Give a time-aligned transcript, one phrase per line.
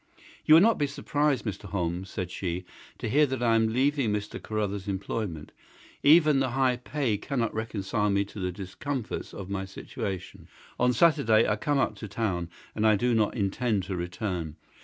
[0.47, 1.65] "You will not be surprised, Mr.
[1.65, 2.65] Holmes," said she,
[2.97, 4.41] "to hear that I am leaving Mr.
[4.41, 5.51] Carruthers's employment.
[6.01, 10.47] Even the high pay cannot reconcile me to the discomforts of my situation.
[10.79, 14.55] On Saturday I come up to town and I do not intend to return.